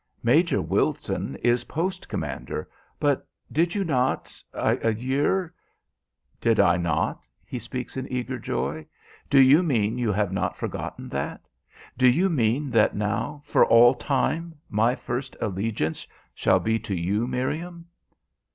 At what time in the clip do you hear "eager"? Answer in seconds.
8.11-8.39